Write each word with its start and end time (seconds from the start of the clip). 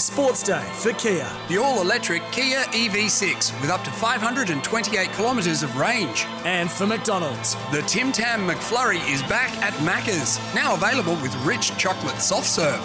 Sports 0.00 0.42
Day 0.42 0.66
for 0.76 0.92
Kia. 0.94 1.30
The 1.48 1.58
all 1.58 1.82
electric 1.82 2.22
Kia 2.32 2.60
EV6 2.60 3.60
with 3.60 3.68
up 3.68 3.84
to 3.84 3.90
528 3.90 5.12
kilometres 5.12 5.62
of 5.62 5.76
range. 5.76 6.24
And 6.44 6.70
for 6.70 6.86
McDonald's. 6.86 7.54
The 7.70 7.82
Tim 7.82 8.10
Tam 8.10 8.48
McFlurry 8.48 9.06
is 9.12 9.22
back 9.24 9.54
at 9.58 9.74
Macca's. 9.84 10.40
Now 10.54 10.74
available 10.74 11.16
with 11.16 11.34
rich 11.44 11.76
chocolate 11.76 12.22
soft 12.22 12.46
serve. 12.46 12.80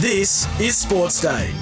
This 0.00 0.48
is 0.60 0.76
Sports 0.76 1.20
Day. 1.20 1.54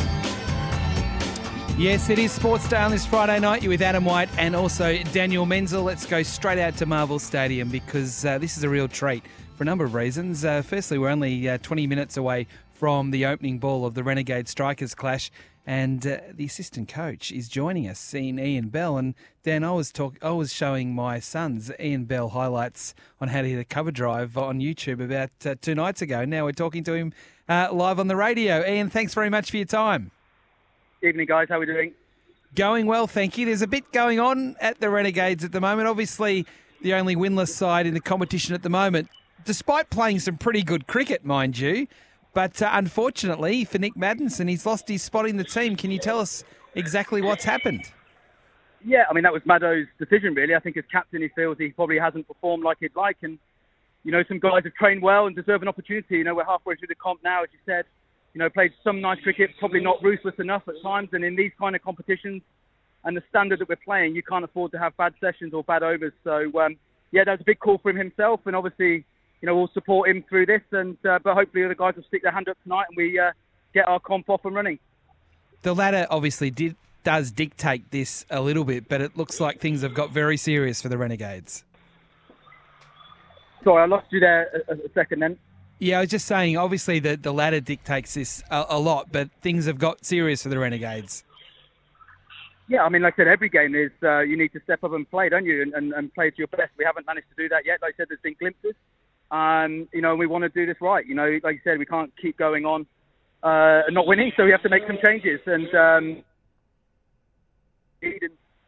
Yes, 1.76 2.08
it 2.08 2.18
is 2.18 2.32
Sports 2.32 2.66
Day 2.68 2.78
on 2.78 2.90
this 2.90 3.04
Friday 3.04 3.38
night. 3.38 3.62
You're 3.62 3.70
with 3.70 3.82
Adam 3.82 4.06
White 4.06 4.30
and 4.38 4.56
also 4.56 4.96
Daniel 5.12 5.44
Menzel. 5.44 5.82
Let's 5.82 6.06
go 6.06 6.22
straight 6.22 6.58
out 6.58 6.76
to 6.78 6.86
Marvel 6.86 7.18
Stadium 7.18 7.68
because 7.68 8.24
uh, 8.24 8.38
this 8.38 8.56
is 8.56 8.64
a 8.64 8.68
real 8.68 8.88
treat 8.88 9.24
for 9.56 9.64
a 9.64 9.66
number 9.66 9.84
of 9.84 9.92
reasons. 9.92 10.42
Uh, 10.42 10.62
firstly, 10.62 10.96
we're 10.96 11.10
only 11.10 11.48
uh, 11.48 11.58
20 11.58 11.86
minutes 11.86 12.16
away 12.16 12.46
from 12.80 13.10
the 13.10 13.26
opening 13.26 13.58
ball 13.58 13.84
of 13.84 13.92
the 13.92 14.02
Renegade 14.02 14.48
Strikers 14.48 14.94
clash, 14.94 15.30
and 15.66 16.06
uh, 16.06 16.16
the 16.32 16.46
assistant 16.46 16.88
coach 16.88 17.30
is 17.30 17.46
joining 17.46 17.86
us, 17.86 18.14
in 18.14 18.38
Ian 18.38 18.68
Bell. 18.70 18.96
And 18.96 19.14
Dan, 19.42 19.64
I 19.64 19.72
was 19.72 19.92
talk, 19.92 20.16
I 20.22 20.30
was 20.30 20.50
showing 20.50 20.94
my 20.94 21.20
sons 21.20 21.70
Ian 21.78 22.04
Bell 22.06 22.30
highlights 22.30 22.94
on 23.20 23.28
how 23.28 23.42
to 23.42 23.48
hit 23.50 23.58
a 23.58 23.64
cover 23.64 23.90
drive 23.90 24.38
on 24.38 24.60
YouTube 24.60 25.04
about 25.04 25.28
uh, 25.44 25.56
two 25.60 25.74
nights 25.74 26.00
ago. 26.00 26.24
Now 26.24 26.46
we're 26.46 26.52
talking 26.52 26.82
to 26.84 26.94
him 26.94 27.12
uh, 27.50 27.68
live 27.70 28.00
on 28.00 28.08
the 28.08 28.16
radio. 28.16 28.66
Ian, 28.66 28.88
thanks 28.88 29.12
very 29.12 29.28
much 29.28 29.50
for 29.50 29.58
your 29.58 29.66
time. 29.66 30.10
Evening, 31.02 31.26
guys. 31.26 31.48
How 31.50 31.56
are 31.56 31.60
we 31.60 31.66
doing? 31.66 31.92
Going 32.54 32.86
well, 32.86 33.06
thank 33.06 33.36
you. 33.36 33.44
There's 33.44 33.60
a 33.60 33.66
bit 33.66 33.92
going 33.92 34.20
on 34.20 34.56
at 34.58 34.80
the 34.80 34.88
Renegades 34.88 35.44
at 35.44 35.52
the 35.52 35.60
moment. 35.60 35.86
Obviously, 35.86 36.46
the 36.80 36.94
only 36.94 37.14
winless 37.14 37.48
side 37.48 37.86
in 37.86 37.92
the 37.92 38.00
competition 38.00 38.54
at 38.54 38.62
the 38.62 38.70
moment, 38.70 39.10
despite 39.44 39.90
playing 39.90 40.20
some 40.20 40.38
pretty 40.38 40.62
good 40.62 40.86
cricket, 40.86 41.26
mind 41.26 41.58
you. 41.58 41.86
But 42.32 42.62
uh, 42.62 42.70
unfortunately 42.72 43.64
for 43.64 43.78
Nick 43.78 43.94
Maddinson, 43.94 44.48
he's 44.48 44.64
lost 44.64 44.88
his 44.88 45.02
spot 45.02 45.28
in 45.28 45.36
the 45.36 45.44
team. 45.44 45.76
Can 45.76 45.90
you 45.90 45.98
tell 45.98 46.20
us 46.20 46.44
exactly 46.74 47.20
what's 47.20 47.44
happened? 47.44 47.90
Yeah, 48.84 49.04
I 49.10 49.12
mean 49.12 49.24
that 49.24 49.32
was 49.32 49.42
Maddo's 49.44 49.86
decision, 49.98 50.34
really. 50.34 50.54
I 50.54 50.60
think 50.60 50.76
as 50.76 50.84
captain, 50.90 51.20
he 51.20 51.28
feels 51.28 51.58
he 51.58 51.68
probably 51.70 51.98
hasn't 51.98 52.26
performed 52.26 52.64
like 52.64 52.78
he'd 52.80 52.96
like, 52.96 53.18
and 53.22 53.38
you 54.04 54.12
know 54.12 54.22
some 54.26 54.38
guys 54.38 54.64
have 54.64 54.74
trained 54.74 55.02
well 55.02 55.26
and 55.26 55.36
deserve 55.36 55.62
an 55.62 55.68
opportunity. 55.68 56.16
You 56.18 56.24
know 56.24 56.34
we're 56.34 56.44
halfway 56.44 56.76
through 56.76 56.88
the 56.88 56.94
comp 56.94 57.20
now, 57.22 57.42
as 57.42 57.50
you 57.52 57.58
said. 57.66 57.84
You 58.32 58.38
know 58.38 58.48
played 58.48 58.72
some 58.82 59.00
nice 59.00 59.20
cricket, 59.20 59.50
probably 59.58 59.80
not 59.80 60.02
ruthless 60.02 60.36
enough 60.38 60.62
at 60.68 60.74
times, 60.82 61.10
and 61.12 61.24
in 61.24 61.36
these 61.36 61.52
kind 61.58 61.76
of 61.76 61.82
competitions 61.82 62.42
and 63.04 63.16
the 63.16 63.22
standard 63.28 63.60
that 63.60 63.68
we're 63.68 63.76
playing, 63.76 64.14
you 64.14 64.22
can't 64.22 64.44
afford 64.44 64.72
to 64.72 64.78
have 64.78 64.96
bad 64.96 65.14
sessions 65.20 65.52
or 65.52 65.62
bad 65.64 65.82
overs. 65.82 66.12
So 66.24 66.50
um, 66.60 66.76
yeah, 67.12 67.24
that 67.24 67.32
was 67.32 67.40
a 67.40 67.44
big 67.44 67.58
call 67.58 67.78
for 67.78 67.90
him 67.90 67.96
himself, 67.98 68.40
and 68.46 68.56
obviously 68.56 69.04
you 69.40 69.46
know, 69.46 69.56
we'll 69.56 69.70
support 69.72 70.08
him 70.08 70.24
through 70.28 70.46
this, 70.46 70.62
and 70.72 70.96
uh, 71.06 71.18
but 71.22 71.34
hopefully 71.34 71.66
the 71.66 71.74
guys 71.74 71.94
will 71.96 72.04
stick 72.04 72.22
their 72.22 72.32
hand 72.32 72.48
up 72.48 72.56
tonight 72.62 72.86
and 72.88 72.96
we 72.96 73.18
uh, 73.18 73.32
get 73.72 73.88
our 73.88 74.00
comp 74.00 74.28
off 74.28 74.44
and 74.44 74.54
running. 74.54 74.78
The 75.62 75.74
ladder 75.74 76.06
obviously 76.10 76.50
did 76.50 76.76
does 77.02 77.30
dictate 77.30 77.90
this 77.90 78.26
a 78.30 78.40
little 78.40 78.64
bit, 78.64 78.88
but 78.88 79.00
it 79.00 79.16
looks 79.16 79.40
like 79.40 79.58
things 79.58 79.82
have 79.82 79.94
got 79.94 80.10
very 80.10 80.36
serious 80.36 80.82
for 80.82 80.88
the 80.88 80.98
Renegades. 80.98 81.64
Sorry, 83.64 83.82
I 83.82 83.86
lost 83.86 84.06
you 84.10 84.20
there 84.20 84.64
a, 84.68 84.74
a 84.74 84.92
second 84.94 85.20
then. 85.20 85.38
Yeah, 85.78 85.98
I 85.98 86.00
was 86.02 86.10
just 86.10 86.26
saying. 86.26 86.58
Obviously, 86.58 86.98
the 86.98 87.16
the 87.16 87.32
ladder 87.32 87.60
dictates 87.60 88.14
this 88.14 88.42
a, 88.50 88.66
a 88.70 88.78
lot, 88.78 89.10
but 89.10 89.30
things 89.40 89.64
have 89.66 89.78
got 89.78 90.04
serious 90.04 90.42
for 90.42 90.50
the 90.50 90.58
Renegades. 90.58 91.24
Yeah, 92.68 92.84
I 92.84 92.88
mean, 92.88 93.02
like 93.02 93.14
I 93.14 93.16
said, 93.16 93.28
every 93.28 93.48
game 93.48 93.74
is 93.74 93.90
uh, 94.02 94.20
you 94.20 94.36
need 94.36 94.52
to 94.52 94.60
step 94.62 94.84
up 94.84 94.92
and 94.92 95.10
play, 95.10 95.28
don't 95.28 95.44
you? 95.44 95.60
And, 95.60 95.74
and, 95.74 95.92
and 95.92 96.14
play 96.14 96.30
to 96.30 96.38
your 96.38 96.46
best. 96.46 96.70
We 96.78 96.84
haven't 96.84 97.04
managed 97.04 97.26
to 97.30 97.42
do 97.42 97.48
that 97.48 97.66
yet. 97.66 97.80
Like 97.82 97.94
I 97.94 97.96
said, 97.96 98.06
there's 98.10 98.20
been 98.20 98.36
glimpses. 98.38 98.74
Um, 99.30 99.88
you 99.92 100.02
know, 100.02 100.16
we 100.16 100.26
want 100.26 100.42
to 100.42 100.48
do 100.48 100.66
this 100.66 100.76
right. 100.80 101.06
You 101.06 101.14
know, 101.14 101.38
like 101.42 101.54
you 101.54 101.60
said, 101.62 101.78
we 101.78 101.86
can't 101.86 102.12
keep 102.20 102.36
going 102.36 102.64
on 102.64 102.86
uh, 103.42 103.82
not 103.90 104.06
winning, 104.06 104.32
so 104.36 104.44
we 104.44 104.50
have 104.50 104.62
to 104.62 104.68
make 104.68 104.82
some 104.86 104.98
changes. 105.04 105.40
And 105.46 105.74
um, 105.74 106.22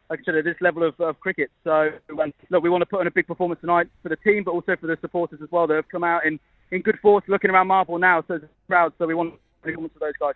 like 0.09 0.19
I 0.19 0.23
said, 0.25 0.35
at 0.35 0.45
this 0.45 0.55
level 0.61 0.87
of, 0.87 0.99
of 0.99 1.19
cricket, 1.19 1.49
so 1.63 1.89
um, 2.21 2.33
look, 2.49 2.63
we 2.63 2.69
want 2.69 2.81
to 2.81 2.85
put 2.85 2.99
on 2.99 3.07
a 3.07 3.11
big 3.11 3.27
performance 3.27 3.61
tonight 3.61 3.87
for 4.01 4.09
the 4.09 4.15
team, 4.17 4.43
but 4.43 4.51
also 4.51 4.75
for 4.79 4.87
the 4.87 4.97
supporters 5.01 5.39
as 5.43 5.49
well 5.51 5.67
that 5.67 5.75
have 5.75 5.89
come 5.89 6.03
out 6.03 6.25
in, 6.25 6.39
in 6.71 6.81
good 6.81 6.97
force, 7.01 7.23
looking 7.27 7.51
around 7.51 7.67
Marvel 7.67 7.99
now, 7.99 8.23
so 8.27 8.39
proud. 8.67 8.93
So 8.97 9.05
we 9.05 9.13
want 9.13 9.33
to 9.33 9.39
performance 9.61 9.93
for 9.93 9.99
those 9.99 10.17
guys. 10.19 10.35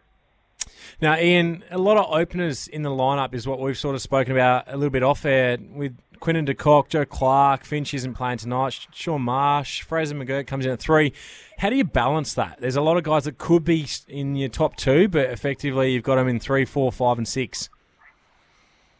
Now, 1.01 1.17
Ian, 1.17 1.63
a 1.69 1.77
lot 1.77 1.97
of 1.97 2.11
openers 2.11 2.67
in 2.67 2.81
the 2.81 2.89
lineup 2.89 3.33
is 3.33 3.47
what 3.47 3.59
we've 3.59 3.77
sort 3.77 3.95
of 3.95 4.01
spoken 4.01 4.31
about 4.31 4.65
a 4.67 4.75
little 4.75 4.89
bit 4.89 5.03
off 5.03 5.25
air 5.25 5.57
with 5.59 5.95
Quinton 6.19 6.45
de 6.45 6.55
Kock, 6.55 6.89
Joe 6.89 7.05
Clark, 7.05 7.63
Finch 7.63 7.93
isn't 7.93 8.15
playing 8.15 8.39
tonight, 8.39 8.87
Shaun 8.91 9.21
Marsh, 9.21 9.83
Fraser 9.83 10.15
McGurk 10.15 10.47
comes 10.47 10.65
in 10.65 10.71
at 10.71 10.79
three. 10.79 11.13
How 11.59 11.69
do 11.69 11.75
you 11.75 11.83
balance 11.83 12.33
that? 12.33 12.57
There's 12.59 12.75
a 12.75 12.81
lot 12.81 12.97
of 12.97 13.03
guys 13.03 13.25
that 13.25 13.37
could 13.37 13.63
be 13.63 13.87
in 14.07 14.35
your 14.35 14.49
top 14.49 14.75
two, 14.75 15.07
but 15.07 15.29
effectively 15.29 15.93
you've 15.93 16.03
got 16.03 16.15
them 16.15 16.27
in 16.27 16.39
three, 16.39 16.65
four, 16.65 16.91
five, 16.91 17.17
and 17.17 17.27
six. 17.27 17.69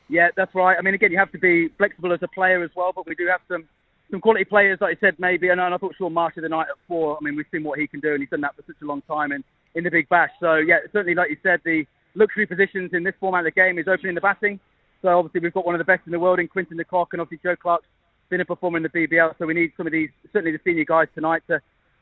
Yeah, 0.09 0.29
that's 0.35 0.53
right. 0.55 0.77
I 0.77 0.81
mean, 0.81 0.93
again, 0.93 1.11
you 1.11 1.17
have 1.17 1.31
to 1.31 1.39
be 1.39 1.69
flexible 1.69 2.13
as 2.13 2.19
a 2.21 2.27
player 2.27 2.63
as 2.63 2.69
well, 2.75 2.93
but 2.95 3.05
we 3.07 3.15
do 3.15 3.27
have 3.27 3.41
some 3.47 3.67
some 4.09 4.21
quality 4.21 4.45
players, 4.45 4.79
like 4.79 4.97
I 4.97 4.99
said, 5.01 5.15
maybe. 5.19 5.49
And 5.49 5.59
I 5.59 5.75
thought 5.77 5.93
Shaun 5.97 6.13
Marsh 6.13 6.35
the 6.37 6.47
night 6.47 6.67
at 6.69 6.77
four. 6.87 7.17
I 7.17 7.23
mean, 7.23 7.35
we've 7.35 7.45
seen 7.51 7.63
what 7.63 7.77
he 7.77 7.87
can 7.87 7.99
do, 7.99 8.13
and 8.13 8.21
he's 8.21 8.29
done 8.29 8.41
that 8.41 8.55
for 8.55 8.63
such 8.65 8.77
a 8.81 8.85
long 8.85 9.01
time 9.01 9.33
in, 9.33 9.43
in 9.77 9.83
the 9.83 9.91
Big 9.91 10.09
Bash. 10.09 10.31
So, 10.39 10.55
yeah, 10.55 10.79
certainly, 10.91 11.15
like 11.15 11.29
you 11.29 11.37
said, 11.43 11.61
the 11.63 11.85
luxury 12.15 12.47
positions 12.47 12.91
in 12.93 13.03
this 13.03 13.13
format 13.19 13.41
of 13.41 13.45
the 13.45 13.51
game 13.51 13.77
is 13.77 13.87
opening 13.87 14.15
the 14.15 14.21
batting. 14.21 14.59
So, 15.01 15.19
obviously, 15.19 15.41
we've 15.41 15.53
got 15.53 15.65
one 15.65 15.75
of 15.75 15.79
the 15.79 15.85
best 15.85 16.01
in 16.05 16.11
the 16.11 16.19
world 16.19 16.39
in 16.39 16.47
Quinton 16.47 16.77
de 16.77 16.83
Kock, 16.83 17.09
and 17.13 17.21
obviously, 17.21 17.47
Joe 17.47 17.55
Clark's 17.55 17.85
been 18.29 18.41
a 18.41 18.45
performer 18.45 18.77
in 18.77 18.83
the 18.83 18.89
BBL. 18.89 19.37
So, 19.37 19.45
we 19.45 19.53
need 19.53 19.71
some 19.77 19.85
of 19.85 19.93
these, 19.93 20.09
certainly 20.33 20.51
the 20.51 20.59
senior 20.63 20.85
guys 20.85 21.07
tonight, 21.13 21.43
to 21.47 21.61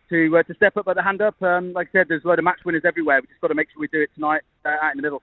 to 0.09 0.37
uh, 0.37 0.43
to 0.43 0.53
step 0.55 0.77
up 0.77 0.87
at 0.87 0.95
the 0.95 1.03
hand 1.03 1.21
up. 1.21 1.41
Um, 1.41 1.73
like 1.73 1.89
I 1.89 1.99
said, 1.99 2.07
there's 2.07 2.23
a 2.23 2.27
load 2.27 2.39
of 2.39 2.45
match 2.45 2.59
winners 2.65 2.83
everywhere. 2.85 3.21
We 3.21 3.27
just 3.27 3.41
got 3.41 3.47
to 3.49 3.55
make 3.55 3.69
sure 3.71 3.81
we 3.81 3.87
do 3.87 4.01
it 4.01 4.09
tonight 4.15 4.41
uh, 4.65 4.69
out 4.81 4.91
in 4.91 4.97
the 4.97 5.03
middle. 5.03 5.21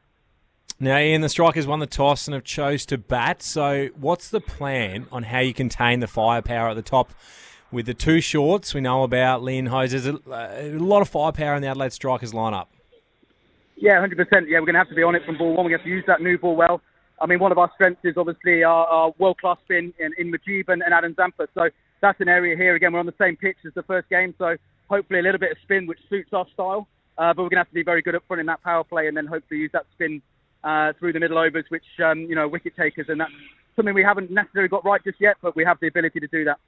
Now, 0.80 0.98
Ian, 0.98 1.20
the 1.20 1.28
strikers 1.28 1.66
won 1.66 1.78
the 1.78 1.86
toss 1.86 2.26
and 2.26 2.34
have 2.34 2.44
chose 2.44 2.84
to 2.86 2.98
bat. 2.98 3.42
So, 3.42 3.88
what's 3.94 4.28
the 4.28 4.40
plan 4.40 5.06
on 5.12 5.24
how 5.24 5.38
you 5.38 5.54
contain 5.54 6.00
the 6.00 6.08
firepower 6.08 6.70
at 6.70 6.74
the 6.74 6.82
top? 6.82 7.12
With 7.72 7.86
the 7.86 7.94
two 7.94 8.20
shorts 8.20 8.74
we 8.74 8.82
know 8.82 9.02
about, 9.02 9.42
Leon 9.42 9.66
Hose, 9.66 9.92
there's 9.92 10.06
a, 10.06 10.18
a 10.28 10.78
lot 10.78 11.00
of 11.00 11.08
firepower 11.08 11.54
in 11.54 11.62
the 11.62 11.68
Adelaide 11.68 11.94
Strikers 11.94 12.32
lineup. 12.32 12.66
Yeah, 13.76 13.94
100%. 13.94 14.14
Yeah, 14.46 14.60
we're 14.60 14.66
going 14.66 14.74
to 14.74 14.78
have 14.78 14.90
to 14.90 14.94
be 14.94 15.02
on 15.02 15.14
it 15.14 15.24
from 15.24 15.38
ball 15.38 15.56
one. 15.56 15.64
We 15.64 15.72
have 15.72 15.82
to 15.82 15.88
use 15.88 16.04
that 16.06 16.20
new 16.20 16.36
ball 16.36 16.54
well. 16.54 16.82
I 17.18 17.26
mean, 17.26 17.38
one 17.38 17.50
of 17.50 17.56
our 17.56 17.70
strengths 17.74 18.04
is 18.04 18.16
obviously 18.18 18.62
our, 18.62 18.86
our 18.86 19.14
world-class 19.18 19.56
spin 19.64 19.94
in, 19.98 20.12
in 20.18 20.30
Mujeeb 20.30 20.68
and, 20.68 20.82
and 20.82 20.92
Adam 20.92 21.14
Zampa. 21.14 21.48
So 21.54 21.70
that's 22.02 22.20
an 22.20 22.28
area 22.28 22.56
here. 22.56 22.74
Again, 22.74 22.92
we're 22.92 23.00
on 23.00 23.06
the 23.06 23.14
same 23.18 23.36
pitch 23.36 23.56
as 23.66 23.72
the 23.74 23.82
first 23.84 24.10
game, 24.10 24.34
so 24.36 24.56
hopefully 24.88 25.20
a 25.20 25.22
little 25.22 25.40
bit 25.40 25.52
of 25.52 25.56
spin, 25.62 25.86
which 25.86 25.98
suits 26.10 26.28
our 26.34 26.44
style. 26.52 26.88
Uh, 27.16 27.32
but 27.32 27.42
we're 27.42 27.48
going 27.48 27.56
to 27.56 27.58
have 27.58 27.68
to 27.68 27.74
be 27.74 27.82
very 27.82 28.02
good 28.02 28.14
up 28.14 28.22
front 28.28 28.40
in 28.40 28.46
that 28.46 28.62
power 28.62 28.84
play 28.84 29.08
and 29.08 29.16
then 29.16 29.26
hopefully 29.26 29.60
use 29.60 29.70
that 29.72 29.86
spin 29.94 30.20
uh, 30.62 30.92
through 30.98 31.14
the 31.14 31.20
middle 31.20 31.38
overs, 31.38 31.64
which, 31.70 31.84
um, 32.04 32.20
you 32.20 32.34
know, 32.34 32.46
wicket 32.46 32.76
takers. 32.76 33.06
And 33.08 33.20
that's 33.20 33.32
something 33.76 33.94
we 33.94 34.02
haven't 34.02 34.30
necessarily 34.30 34.68
got 34.68 34.84
right 34.84 35.02
just 35.02 35.20
yet, 35.20 35.36
but 35.40 35.56
we 35.56 35.64
have 35.64 35.78
the 35.80 35.86
ability 35.86 36.20
to 36.20 36.26
do 36.26 36.44
that. 36.44 36.58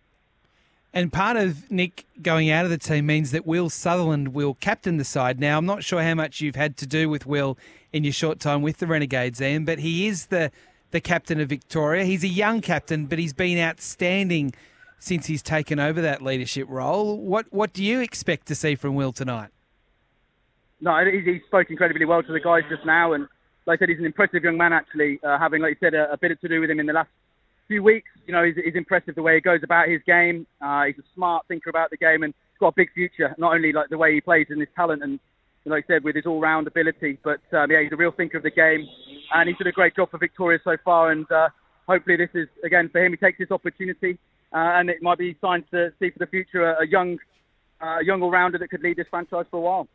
And 0.95 1.13
part 1.13 1.37
of 1.37 1.69
Nick 1.73 2.07
going 2.23 2.51
out 2.51 2.65
of 2.65 2.71
the 2.71 2.79
team 2.79 3.07
means 3.07 3.33
that 3.33 3.45
Will 3.45 3.69
Sutherland 3.69 4.29
will 4.29 4.55
captain 4.55 4.97
the 4.97 5.05
side. 5.05 5.41
Now, 5.41 5.59
I'm 5.59 5.67
not 5.67 5.83
sure 5.83 6.01
how 6.03 6.15
much 6.15 6.41
you've 6.41 6.55
had 6.55 6.77
to 6.79 6.87
do 6.87 7.09
with 7.11 7.27
Will 7.27 7.59
in 7.93 8.05
your 8.05 8.13
short 8.13 8.39
time 8.39 8.63
with 8.63 8.79
the 8.79 8.87
Renegades, 8.87 9.43
Ian, 9.43 9.65
but 9.65 9.81
he 9.81 10.07
is 10.07 10.27
the, 10.27 10.53
the 10.93 11.01
captain 11.01 11.41
of 11.41 11.49
Victoria. 11.49 12.05
He's 12.05 12.23
a 12.23 12.29
young 12.29 12.61
captain, 12.61 13.07
but 13.07 13.19
he's 13.19 13.33
been 13.33 13.59
outstanding 13.59 14.55
since 15.01 15.27
he's 15.27 15.43
taken 15.43 15.81
over 15.81 16.01
that 16.01 16.23
leadership 16.23 16.69
role. 16.71 17.19
What 17.19 17.53
what 17.53 17.73
do 17.73 17.83
you 17.83 18.01
expect 18.01 18.47
to 18.47 18.55
see 18.55 18.77
from 18.77 18.95
Will 18.95 19.13
tonight? 19.13 19.51
no, 20.81 21.05
he, 21.05 21.41
spoke 21.47 21.71
incredibly 21.71 22.05
well 22.05 22.23
to 22.23 22.33
the 22.33 22.41
guys 22.41 22.63
just 22.69 22.85
now, 22.85 23.15
and 23.15 23.27
like 23.67 23.79
I 23.79 23.81
said, 23.81 23.89
he's 23.89 23.99
an 23.99 24.05
impressive 24.05 24.45
young 24.45 24.59
man. 24.59 24.73
Actually, 24.73 25.19
uh, 25.23 25.39
having 25.39 25.63
like 25.63 25.71
you 25.71 25.77
said 25.81 25.95
a, 25.95 26.13
a 26.13 26.19
bit 26.19 26.39
to 26.41 26.49
do 26.49 26.61
with 26.61 26.71
him 26.71 26.79
in 26.79 26.87
the 26.87 26.93
last 26.93 27.09
few 27.69 27.83
weeks. 27.83 28.11
You 28.27 28.33
know, 28.33 28.45
he's, 28.45 28.57
he's 28.65 28.75
impressive 28.75 29.15
the 29.15 29.23
way 29.23 29.35
he 29.37 29.41
goes 29.41 29.61
about 29.63 29.89
his 29.89 30.01
game. 30.07 30.47
Uh, 30.61 30.85
he's 30.85 30.99
a 30.99 31.07
smart 31.15 31.47
thinker 31.49 31.71
about 31.71 31.91
the 31.91 31.97
game, 31.97 32.23
and 32.23 32.33
he's 32.33 32.59
got 32.59 32.69
a 32.69 32.77
big 32.77 32.93
future. 32.93 33.35
Not 33.39 33.55
only 33.55 33.73
like 33.73 33.89
the 33.91 33.99
way 33.99 34.15
he 34.15 34.21
plays 34.21 34.47
and 34.51 34.61
his 34.61 34.69
talent, 34.75 35.03
and 35.03 35.21
like 35.67 35.85
I 35.85 35.95
said, 35.95 36.05
with 36.05 36.17
his 36.17 36.27
all-round 36.27 36.67
ability, 36.67 37.19
but 37.25 37.41
um, 37.53 37.71
yeah, 37.71 37.83
he's 37.83 37.93
a 37.93 37.97
real 37.97 38.13
thinker 38.13 38.37
of 38.37 38.43
the 38.43 38.51
game, 38.51 38.87
and 39.35 39.49
he's 39.49 39.57
done 39.57 39.67
a 39.67 39.73
great 39.73 39.97
job 39.97 40.11
for 40.11 40.19
Victoria 40.19 40.59
so 40.63 40.77
far. 40.85 41.11
And 41.11 41.31
uh, 41.33 41.49
hopefully, 41.89 42.17
this 42.17 42.29
is 42.35 42.49
again 42.65 42.91
for 42.93 43.03
him. 43.05 43.13
He 43.13 43.17
takes 43.17 43.39
this 43.39 43.51
opportunity, 43.51 44.19
uh, 44.53 44.77
and 44.79 44.91
it 44.91 45.03
might 45.03 45.19
be 45.19 45.37
signs 45.41 45.65
to 45.71 45.91
see 45.99 46.11
for 46.11 46.19
the 46.19 46.27
future 46.27 46.71
a, 46.71 46.83
a 46.83 46.87
young, 46.87 47.17
uh, 47.81 48.01
young 48.01 48.23
all-rounder 48.23 48.59
that 48.59 48.69
could 48.69 48.83
lead 48.83 48.99
this 48.99 49.07
franchise 49.09 49.47
for 49.51 49.57
a 49.57 49.61
while. 49.61 49.89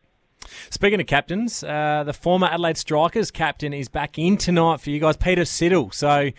Speaking 0.70 1.00
of 1.00 1.08
captains, 1.08 1.64
uh, 1.64 2.04
the 2.06 2.14
former 2.14 2.48
Adelaide 2.48 2.78
Strikers 2.78 3.32
captain 3.32 3.74
is 3.74 3.90
back 3.90 4.18
in 4.18 4.38
tonight 4.38 4.82
for 4.82 4.90
you 4.90 5.00
guys, 5.00 5.18
Peter 5.18 5.44
Siddle. 5.44 5.94
So, 5.94 6.32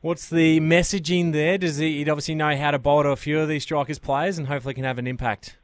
what's 0.00 0.28
the 0.28 0.60
messaging 0.60 1.32
there? 1.32 1.58
Does 1.58 1.78
he 1.78 1.98
he'd 1.98 2.08
obviously 2.08 2.34
know 2.34 2.56
how 2.56 2.70
to 2.70 2.78
bowl 2.78 3.02
to 3.02 3.10
a 3.10 3.16
few 3.16 3.40
of 3.40 3.48
these 3.48 3.62
Strikers 3.62 3.98
players 3.98 4.38
and 4.38 4.46
hopefully 4.46 4.74
can 4.74 4.84
have 4.84 4.98
an 4.98 5.06
impact? 5.06 5.56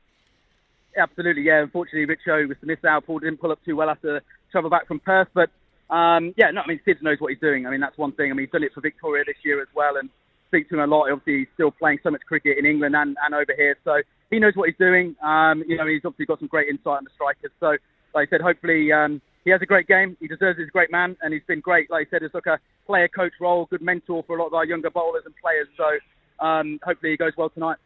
Absolutely, 0.96 1.42
yeah. 1.42 1.62
Unfortunately, 1.62 2.06
Richo 2.06 2.48
was 2.48 2.58
to 2.60 2.66
miss 2.66 2.84
out. 2.84 3.06
Paul 3.06 3.20
didn't 3.20 3.38
pull 3.38 3.52
up 3.52 3.58
too 3.64 3.76
well 3.76 3.88
after 3.88 4.22
travel 4.50 4.70
back 4.70 4.86
from 4.86 5.00
Perth, 5.00 5.28
but 5.32 5.50
um, 5.90 6.34
yeah, 6.36 6.50
no, 6.50 6.62
I 6.62 6.66
mean, 6.66 6.80
Sid 6.84 7.02
knows 7.02 7.18
what 7.20 7.32
he's 7.32 7.40
doing. 7.40 7.66
I 7.66 7.70
mean, 7.70 7.80
that's 7.80 7.96
one 7.98 8.12
thing. 8.12 8.30
I 8.30 8.34
mean, 8.34 8.46
he's 8.46 8.52
done 8.52 8.62
it 8.62 8.72
for 8.74 8.80
Victoria 8.80 9.24
this 9.26 9.36
year 9.44 9.60
as 9.60 9.68
well, 9.74 9.96
and 9.96 10.08
speak 10.52 10.68
to 10.68 10.74
him 10.74 10.80
a 10.80 10.86
lot. 10.86 11.10
Obviously, 11.10 11.38
he's 11.40 11.48
still 11.54 11.70
playing 11.70 11.98
so 12.02 12.10
much 12.10 12.20
cricket 12.28 12.58
in 12.58 12.66
England 12.66 12.94
and, 12.94 13.16
and 13.24 13.34
over 13.34 13.54
here, 13.56 13.76
so 13.84 14.02
he 14.30 14.38
knows 14.38 14.52
what 14.54 14.68
he's 14.68 14.78
doing. 14.78 15.16
Um, 15.22 15.64
you 15.66 15.76
know, 15.76 15.86
he's 15.86 16.02
obviously 16.04 16.26
got 16.26 16.40
some 16.40 16.48
great 16.48 16.68
insight 16.68 16.98
on 16.98 17.04
the 17.04 17.10
strikers. 17.14 17.50
So, 17.58 17.76
like 18.14 18.28
I 18.28 18.30
said, 18.30 18.40
hopefully 18.42 18.92
um, 18.92 19.22
he 19.44 19.50
has 19.50 19.62
a 19.62 19.66
great 19.66 19.86
game. 19.86 20.16
He 20.20 20.28
deserves 20.28 20.58
it. 20.58 20.62
He's 20.62 20.68
a 20.68 20.72
great 20.72 20.92
man, 20.92 21.16
and 21.22 21.32
he's 21.32 21.42
been 21.46 21.60
great. 21.60 21.90
Like 21.90 22.08
I 22.08 22.10
said, 22.10 22.22
as 22.22 22.30
like 22.34 22.46
a 22.46 22.58
player 22.86 23.08
coach 23.08 23.32
role, 23.40 23.66
good 23.70 23.82
mentor 23.82 24.22
for 24.26 24.36
a 24.36 24.40
lot 24.40 24.48
of 24.48 24.54
our 24.54 24.66
younger 24.66 24.90
bowlers 24.90 25.22
and 25.24 25.34
players. 25.42 25.68
So, 25.76 26.44
um, 26.44 26.80
hopefully, 26.82 27.12
he 27.12 27.16
goes 27.16 27.32
well 27.36 27.50
tonight. 27.50 27.76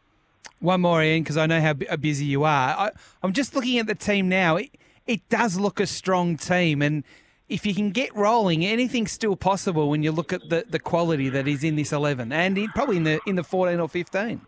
One 0.59 0.81
more, 0.81 1.03
Ian, 1.03 1.23
because 1.23 1.37
I 1.37 1.45
know 1.45 1.61
how 1.61 1.73
busy 1.73 2.25
you 2.25 2.43
are. 2.43 2.69
I, 2.69 2.91
I'm 3.21 3.33
just 3.33 3.55
looking 3.55 3.77
at 3.79 3.87
the 3.87 3.95
team 3.95 4.27
now. 4.27 4.57
It, 4.57 4.71
it 5.05 5.27
does 5.29 5.57
look 5.57 5.79
a 5.79 5.87
strong 5.87 6.35
team, 6.37 6.81
and 6.81 7.03
if 7.49 7.65
you 7.65 7.73
can 7.73 7.91
get 7.91 8.13
rolling, 8.15 8.65
anything's 8.65 9.11
still 9.11 9.35
possible 9.35 9.89
when 9.89 10.03
you 10.03 10.11
look 10.11 10.33
at 10.33 10.49
the, 10.49 10.65
the 10.69 10.79
quality 10.79 11.29
that 11.29 11.47
is 11.47 11.63
in 11.63 11.75
this 11.75 11.91
11, 11.91 12.31
and 12.31 12.57
in, 12.57 12.69
probably 12.69 12.97
in 12.97 13.03
the 13.03 13.19
in 13.25 13.35
the 13.35 13.43
14 13.43 13.79
or 13.79 13.87
15. 13.87 14.41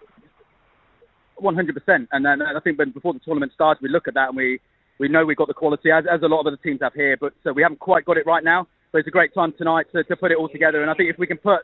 100%. 1.42 2.08
And 2.12 2.26
then 2.26 2.42
I 2.42 2.60
think 2.60 2.78
when 2.78 2.92
before 2.92 3.14
the 3.14 3.20
tournament 3.20 3.54
starts, 3.54 3.82
we 3.82 3.90
look 3.90 4.08
at 4.08 4.14
that 4.16 4.30
and 4.30 4.38
we, 4.38 4.60
we 4.98 5.08
know 5.08 5.26
we've 5.26 5.38
got 5.38 5.48
the 5.48 5.54
quality, 5.54 5.92
as, 5.92 6.06
as 6.12 6.22
a 6.22 6.28
lot 6.28 6.42
of 6.42 6.48
other 6.48 6.58
teams 6.58 6.80
have 6.82 6.94
here, 6.94 7.18
but 7.20 7.34
uh, 7.48 7.54
we 7.54 7.62
haven't 7.62 7.80
quite 7.80 8.06
got 8.06 8.18
it 8.18 8.26
right 8.26 8.44
now. 8.44 8.68
But 8.92 9.00
it's 9.00 9.08
a 9.08 9.12
great 9.12 9.34
time 9.34 9.54
tonight 9.58 9.86
to, 9.94 10.04
to 10.04 10.16
put 10.16 10.32
it 10.32 10.38
all 10.38 10.50
together. 10.50 10.82
And 10.82 10.90
I 10.90 10.96
think 10.96 11.10
if 11.10 11.18
we 11.18 11.28
can 11.28 11.38
put, 11.38 11.62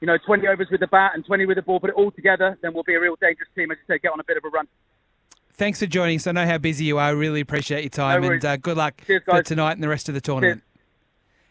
you 0.00 0.06
know, 0.06 0.18
20 0.26 0.46
overs 0.46 0.68
with 0.70 0.80
the 0.80 0.86
bat 0.86 1.12
and 1.14 1.24
20 1.24 1.46
with 1.46 1.56
the 1.56 1.62
ball, 1.62 1.80
put 1.80 1.90
it 1.90 1.96
all 1.96 2.10
together, 2.10 2.58
then 2.62 2.74
we'll 2.74 2.84
be 2.84 2.94
a 2.94 3.00
real 3.00 3.16
dangerous 3.20 3.48
team, 3.54 3.70
as 3.70 3.78
you 3.78 3.94
say, 3.94 3.98
get 3.98 4.12
on 4.12 4.20
a 4.20 4.24
bit 4.24 4.36
of 4.36 4.44
a 4.44 4.50
run. 4.50 4.68
Thanks 5.54 5.78
for 5.80 5.86
joining 5.86 6.16
us. 6.16 6.26
I 6.26 6.32
know 6.32 6.44
how 6.44 6.58
busy 6.58 6.84
you 6.84 6.98
are. 6.98 7.08
I 7.08 7.10
really 7.10 7.40
appreciate 7.40 7.80
your 7.82 7.90
time, 7.90 8.20
No 8.20 8.30
and 8.30 8.44
uh, 8.44 8.56
good 8.58 8.76
luck 8.76 9.00
Cheers, 9.06 9.22
for 9.24 9.42
tonight 9.42 9.72
and 9.72 9.82
the 9.82 9.88
rest 9.88 10.08
of 10.10 10.14
the 10.14 10.20
tournament. 10.20 10.60
Cheers, 10.60 10.75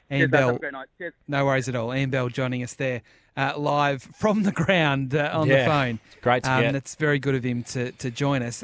guys. 0.09 0.21
Have 0.21 0.31
Bell, 0.31 0.55
a 0.55 0.59
great 0.59 0.73
night. 0.73 0.87
Cheers. 0.97 1.13
no 1.27 1.45
worries 1.45 1.69
at 1.69 1.75
all. 1.75 1.93
Ian 1.93 2.09
Bell 2.09 2.29
joining 2.29 2.63
us 2.63 2.73
there 2.73 3.01
uh, 3.37 3.53
live 3.57 4.01
from 4.03 4.43
the 4.43 4.51
ground 4.51 5.13
uh, 5.15 5.29
on 5.33 5.47
the 5.47 5.55
Yeah, 5.55 5.65
phone. 5.65 5.99
great 6.21 6.43
to 6.43 6.51
um, 6.51 6.61
get. 6.61 6.71
That's 6.73 6.95
very 6.95 7.19
good 7.19 7.35
of 7.35 7.43
him 7.43 7.63
to, 7.63 7.91
to 7.93 8.11
join 8.11 8.41
us. 8.41 8.63